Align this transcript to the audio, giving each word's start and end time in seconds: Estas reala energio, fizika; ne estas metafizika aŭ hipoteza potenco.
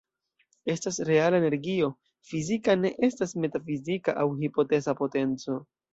Estas 0.73 0.97
reala 1.09 1.41
energio, 1.41 1.89
fizika; 2.31 2.77
ne 2.85 2.93
estas 3.09 3.35
metafizika 3.45 4.17
aŭ 4.23 4.29
hipoteza 4.41 4.97
potenco. 5.03 5.61